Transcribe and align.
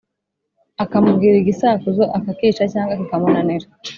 Akamubwira 0.83 1.35
igisakuzo, 1.37 2.03
akakica 2.17 2.63
cyangwa 2.73 2.97
kikamunanira. 2.99 3.65